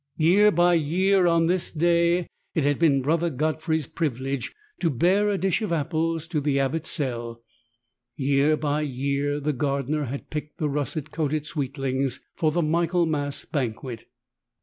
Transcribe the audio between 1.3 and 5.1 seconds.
this day it had been Brother Godfrey's privilege to